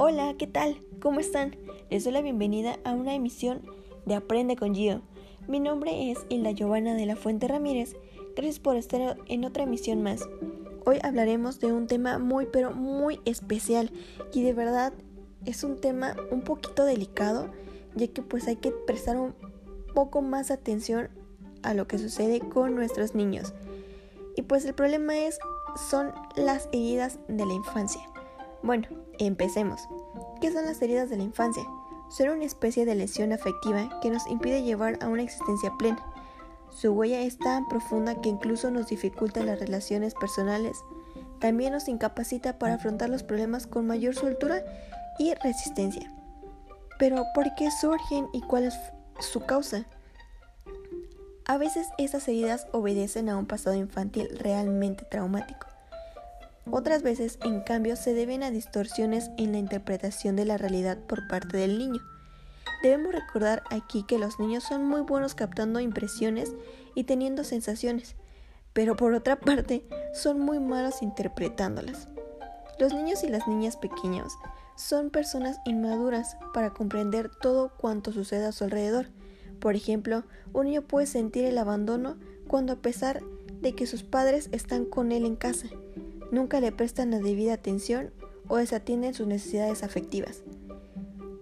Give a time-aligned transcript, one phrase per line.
[0.00, 0.80] Hola, ¿qué tal?
[1.00, 1.56] ¿Cómo están?
[1.90, 3.62] Les doy la bienvenida a una emisión
[4.06, 5.02] de Aprende con Gio.
[5.48, 7.96] Mi nombre es Hilda Giovanna de la Fuente Ramírez.
[8.36, 10.20] Gracias por estar en otra emisión más.
[10.86, 13.90] Hoy hablaremos de un tema muy pero muy especial
[14.32, 14.92] y de verdad
[15.44, 17.50] es un tema un poquito delicado
[17.96, 19.34] ya que pues hay que prestar un
[19.94, 21.08] poco más atención
[21.64, 23.52] a lo que sucede con nuestros niños.
[24.36, 25.40] Y pues el problema es
[25.90, 28.02] son las heridas de la infancia.
[28.62, 28.86] Bueno,
[29.18, 29.88] empecemos.
[30.40, 31.64] ¿Qué son las heridas de la infancia?
[32.08, 36.04] Son una especie de lesión afectiva que nos impide llevar a una existencia plena.
[36.70, 40.78] Su huella es tan profunda que incluso nos dificulta las relaciones personales.
[41.38, 44.64] También nos incapacita para afrontar los problemas con mayor soltura
[45.18, 46.12] y resistencia.
[46.98, 48.74] Pero ¿por qué surgen y cuál es
[49.20, 49.86] su causa?
[51.46, 55.67] A veces esas heridas obedecen a un pasado infantil realmente traumático.
[56.70, 61.26] Otras veces, en cambio, se deben a distorsiones en la interpretación de la realidad por
[61.26, 62.02] parte del niño.
[62.82, 66.52] Debemos recordar aquí que los niños son muy buenos captando impresiones
[66.94, 68.16] y teniendo sensaciones,
[68.72, 72.08] pero por otra parte son muy malos interpretándolas.
[72.78, 74.32] Los niños y las niñas pequeños
[74.76, 79.06] son personas inmaduras para comprender todo cuanto sucede a su alrededor.
[79.58, 80.22] Por ejemplo,
[80.52, 82.16] un niño puede sentir el abandono
[82.46, 83.22] cuando a pesar
[83.60, 85.66] de que sus padres están con él en casa,
[86.30, 88.10] nunca le prestan la debida atención
[88.48, 90.42] o desatienden sus necesidades afectivas.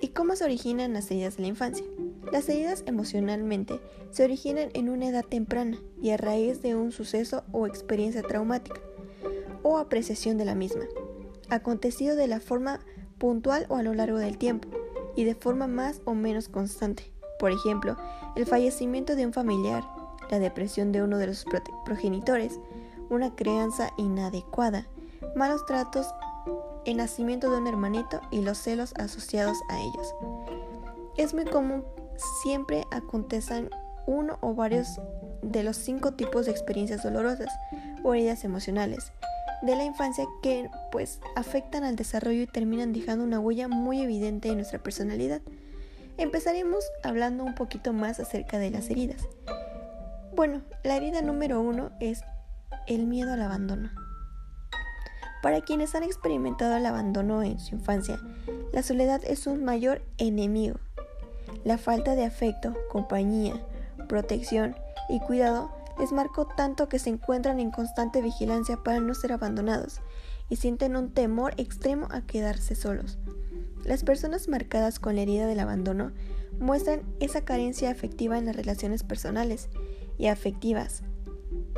[0.00, 1.84] ¿Y cómo se originan las heridas de la infancia?
[2.32, 7.44] Las heridas emocionalmente se originan en una edad temprana y a raíz de un suceso
[7.52, 8.80] o experiencia traumática
[9.62, 10.84] o apreciación de la misma,
[11.50, 12.80] acontecido de la forma
[13.18, 14.68] puntual o a lo largo del tiempo
[15.16, 17.12] y de forma más o menos constante.
[17.38, 17.96] Por ejemplo,
[18.36, 19.84] el fallecimiento de un familiar,
[20.30, 21.44] la depresión de uno de los
[21.84, 22.60] progenitores,
[23.10, 24.86] una crianza inadecuada,
[25.36, 26.06] malos tratos,
[26.86, 30.14] el nacimiento de un hermanito y los celos asociados a ellos.
[31.16, 31.84] Es muy común
[32.42, 33.70] siempre acontezcan
[34.06, 35.00] uno o varios
[35.42, 37.48] de los cinco tipos de experiencias dolorosas
[38.02, 39.12] o heridas emocionales
[39.62, 44.48] de la infancia que pues afectan al desarrollo y terminan dejando una huella muy evidente
[44.48, 45.42] en nuestra personalidad.
[46.16, 49.22] Empezaremos hablando un poquito más acerca de las heridas.
[50.34, 52.22] Bueno, la herida número uno es
[52.94, 53.88] el miedo al abandono.
[55.42, 58.20] Para quienes han experimentado el abandono en su infancia,
[58.72, 60.80] la soledad es un mayor enemigo.
[61.64, 63.54] La falta de afecto, compañía,
[64.08, 64.74] protección
[65.08, 65.70] y cuidado
[66.00, 70.00] les marcó tanto que se encuentran en constante vigilancia para no ser abandonados
[70.48, 73.18] y sienten un temor extremo a quedarse solos.
[73.84, 76.10] Las personas marcadas con la herida del abandono
[76.58, 79.68] muestran esa carencia afectiva en las relaciones personales
[80.18, 81.02] y afectivas,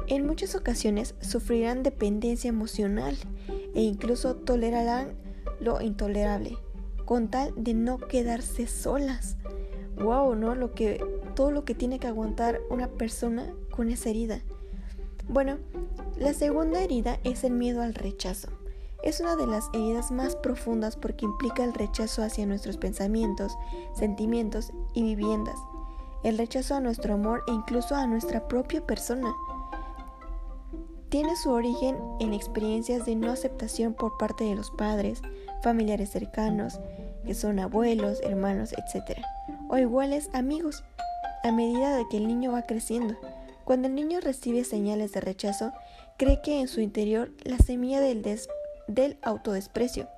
[0.08, 3.16] en muchas ocasiones sufrirán dependencia emocional
[3.74, 5.16] e incluso tolerarán
[5.60, 6.58] lo intolerable,
[7.04, 9.36] con tal de no quedarse solas.
[9.96, 10.54] Wow, ¿no?
[10.54, 14.42] Lo que, todo lo que tiene que aguantar una persona con esa herida.
[15.28, 15.58] Bueno,
[16.18, 18.48] la segunda herida es el miedo al rechazo.
[19.02, 23.56] Es una de las heridas más profundas porque implica el rechazo hacia nuestros pensamientos,
[23.94, 25.56] sentimientos y viviendas.
[26.22, 29.34] El rechazo a nuestro amor e incluso a nuestra propia persona
[31.12, 35.20] tiene su origen en experiencias de no aceptación por parte de los padres,
[35.62, 36.80] familiares cercanos,
[37.26, 39.18] que son abuelos, hermanos, etc.
[39.68, 40.84] O iguales amigos,
[41.44, 43.14] a medida de que el niño va creciendo.
[43.64, 45.74] Cuando el niño recibe señales de rechazo,
[46.16, 48.22] cree que en su interior la semilla del,
[48.88, 50.08] del autodesprecio.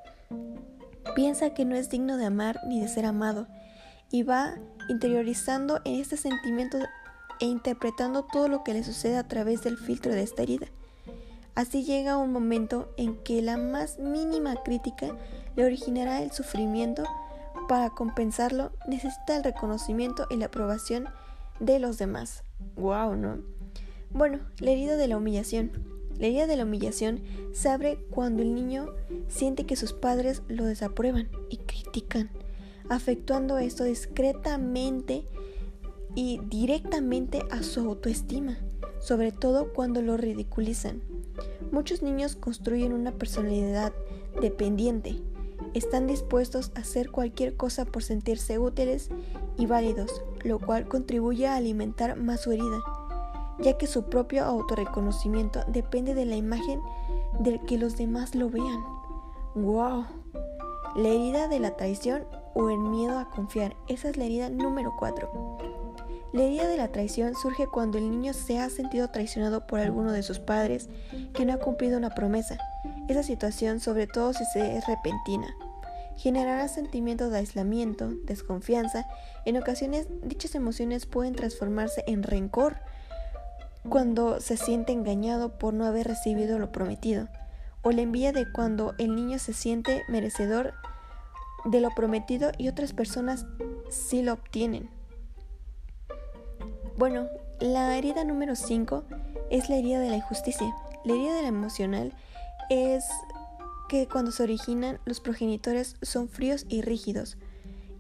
[1.16, 3.48] Piensa que no es digno de amar ni de ser amado
[4.12, 4.54] y va
[4.88, 6.78] interiorizando en este sentimiento
[7.40, 10.68] e interpretando todo lo que le sucede a través del filtro de esta herida.
[11.54, 15.16] Así llega un momento en que la más mínima crítica
[15.54, 17.04] le originará el sufrimiento.
[17.68, 21.08] Para compensarlo, necesita el reconocimiento y la aprobación
[21.60, 22.42] de los demás.
[22.76, 23.38] Wow, ¿no?
[24.10, 25.70] Bueno, la herida de la humillación.
[26.18, 27.22] La herida de la humillación
[27.52, 28.92] se abre cuando el niño
[29.28, 32.30] siente que sus padres lo desaprueban y critican,
[32.88, 35.26] afectuando esto discretamente
[36.14, 38.58] y directamente a su autoestima,
[39.00, 41.13] sobre todo cuando lo ridiculizan.
[41.70, 43.92] Muchos niños construyen una personalidad
[44.40, 45.16] dependiente.
[45.72, 49.10] Están dispuestos a hacer cualquier cosa por sentirse útiles
[49.56, 52.80] y válidos, lo cual contribuye a alimentar más su herida,
[53.58, 56.80] ya que su propio autorreconocimiento depende de la imagen
[57.40, 58.84] del que los demás lo vean.
[59.54, 60.04] ¡Wow!
[60.96, 63.76] La herida de la traición o el miedo a confiar.
[63.88, 65.28] Esa es la herida número 4.
[66.34, 70.10] La herida de la traición surge cuando el niño se ha sentido traicionado por alguno
[70.10, 70.88] de sus padres
[71.32, 72.58] que no ha cumplido una promesa.
[73.08, 75.46] Esa situación, sobre todo si se es repentina,
[76.16, 79.06] generará sentimientos de aislamiento, desconfianza.
[79.44, 82.78] En ocasiones dichas emociones pueden transformarse en rencor
[83.88, 87.28] cuando se siente engañado por no haber recibido lo prometido,
[87.82, 90.74] o la envidia de cuando el niño se siente merecedor
[91.64, 93.46] de lo prometido y otras personas
[93.88, 94.90] sí lo obtienen.
[96.96, 97.26] Bueno,
[97.60, 99.02] la herida número 5
[99.50, 100.72] es la herida de la injusticia.
[101.04, 102.12] La herida de la emocional
[102.70, 103.04] es
[103.88, 107.36] que cuando se originan los progenitores son fríos y rígidos,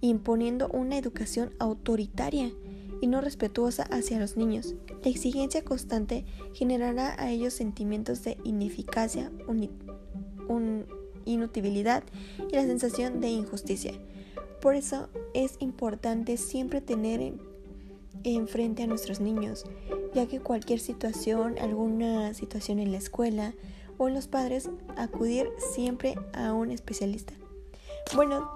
[0.00, 2.52] imponiendo una educación autoritaria
[3.00, 4.76] y no respetuosa hacia los niños.
[5.02, 6.24] La exigencia constante
[6.54, 9.32] generará a ellos sentimientos de ineficacia,
[11.24, 12.04] inutilidad
[12.48, 13.92] y la sensación de injusticia.
[14.60, 17.34] Por eso es importante siempre tener
[18.24, 19.64] enfrente a nuestros niños,
[20.14, 23.54] ya que cualquier situación, alguna situación en la escuela
[23.98, 27.34] o en los padres, acudir siempre a un especialista.
[28.14, 28.50] Bueno,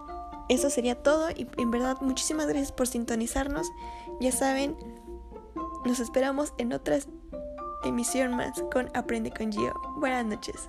[0.49, 3.71] eso sería todo y en verdad muchísimas gracias por sintonizarnos.
[4.21, 4.77] Ya saben,
[5.85, 6.99] nos esperamos en otra
[7.85, 9.75] emisión más con Aprende con Gio.
[9.99, 10.67] Buenas noches.